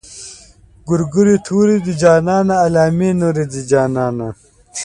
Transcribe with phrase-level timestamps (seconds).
[0.87, 4.29] ګورګورې تورې دي جانانه علامې نورې دي جانانه.